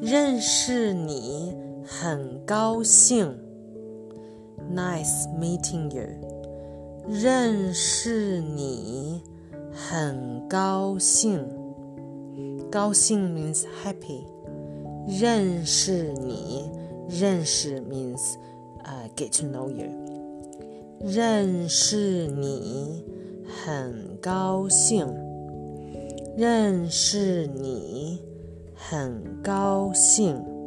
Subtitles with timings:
[0.00, 1.54] 认识你
[1.86, 3.34] 很高兴。
[4.72, 6.06] Nice meeting you。
[7.08, 9.22] 认识你
[9.72, 11.44] 很高兴。
[12.70, 14.24] 高兴 means happy。
[15.06, 16.70] 认识你，
[17.08, 18.34] 认识 means
[18.84, 19.86] uh, get to know you。
[21.00, 23.04] 认识你
[23.64, 25.06] 很高兴。
[26.36, 28.20] 认识你
[28.78, 30.57] 很高兴。